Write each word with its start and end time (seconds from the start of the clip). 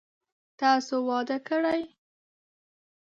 تاسو 0.59 0.95
واده 1.09 1.37
کړئ؟ 1.47 1.81